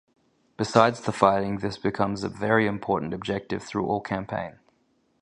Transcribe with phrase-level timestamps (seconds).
[0.57, 4.57] Besides the fighting this becomes a very important objective through all campaign.